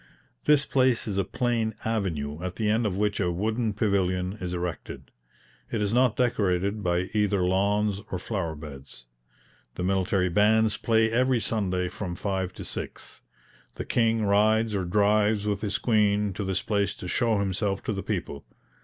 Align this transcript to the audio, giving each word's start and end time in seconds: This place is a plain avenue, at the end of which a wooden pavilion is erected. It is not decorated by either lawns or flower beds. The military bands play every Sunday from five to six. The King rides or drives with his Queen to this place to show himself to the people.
This 0.45 0.65
place 0.65 1.07
is 1.07 1.19
a 1.19 1.23
plain 1.23 1.75
avenue, 1.85 2.41
at 2.41 2.55
the 2.55 2.67
end 2.67 2.87
of 2.87 2.97
which 2.97 3.19
a 3.19 3.29
wooden 3.31 3.71
pavilion 3.73 4.35
is 4.41 4.51
erected. 4.51 5.11
It 5.71 5.79
is 5.79 5.93
not 5.93 6.15
decorated 6.15 6.81
by 6.81 7.11
either 7.13 7.43
lawns 7.43 8.01
or 8.09 8.17
flower 8.17 8.55
beds. 8.55 9.05
The 9.75 9.83
military 9.83 10.27
bands 10.29 10.75
play 10.75 11.11
every 11.11 11.39
Sunday 11.39 11.87
from 11.87 12.15
five 12.15 12.51
to 12.53 12.65
six. 12.65 13.21
The 13.75 13.85
King 13.85 14.25
rides 14.25 14.73
or 14.73 14.85
drives 14.85 15.45
with 15.45 15.61
his 15.61 15.77
Queen 15.77 16.33
to 16.33 16.43
this 16.43 16.63
place 16.63 16.95
to 16.95 17.07
show 17.07 17.37
himself 17.37 17.83
to 17.83 17.93
the 17.93 18.01
people. 18.01 18.43